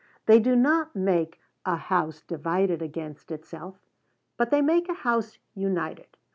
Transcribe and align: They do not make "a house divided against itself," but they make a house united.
They 0.25 0.39
do 0.39 0.55
not 0.55 0.95
make 0.95 1.39
"a 1.63 1.75
house 1.75 2.23
divided 2.23 2.81
against 2.81 3.29
itself," 3.29 3.75
but 4.35 4.49
they 4.49 4.59
make 4.63 4.89
a 4.89 4.95
house 4.95 5.37
united. 5.53 6.07